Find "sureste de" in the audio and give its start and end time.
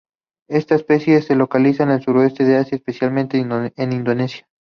2.01-2.57